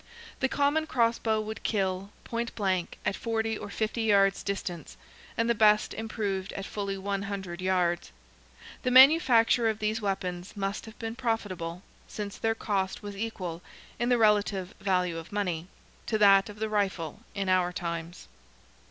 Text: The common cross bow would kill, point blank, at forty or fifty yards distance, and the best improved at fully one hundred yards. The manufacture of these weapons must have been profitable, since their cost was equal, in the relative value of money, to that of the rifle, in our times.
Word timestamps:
The 0.39 0.49
common 0.49 0.87
cross 0.87 1.19
bow 1.19 1.41
would 1.41 1.61
kill, 1.61 2.09
point 2.23 2.55
blank, 2.55 2.97
at 3.05 3.15
forty 3.15 3.55
or 3.55 3.69
fifty 3.69 4.01
yards 4.01 4.41
distance, 4.41 4.97
and 5.37 5.47
the 5.47 5.53
best 5.53 5.93
improved 5.93 6.51
at 6.53 6.65
fully 6.65 6.97
one 6.97 7.21
hundred 7.21 7.61
yards. 7.61 8.11
The 8.81 8.89
manufacture 8.89 9.69
of 9.69 9.77
these 9.77 10.01
weapons 10.01 10.57
must 10.57 10.87
have 10.87 10.97
been 10.97 11.15
profitable, 11.15 11.83
since 12.07 12.39
their 12.39 12.55
cost 12.55 13.03
was 13.03 13.15
equal, 13.15 13.61
in 13.99 14.09
the 14.09 14.17
relative 14.17 14.73
value 14.81 15.19
of 15.19 15.31
money, 15.31 15.67
to 16.07 16.17
that 16.17 16.49
of 16.49 16.57
the 16.57 16.67
rifle, 16.67 17.19
in 17.35 17.47
our 17.47 17.71
times. 17.71 18.27